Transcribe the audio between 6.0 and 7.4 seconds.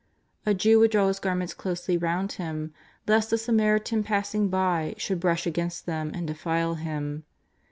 and defile him.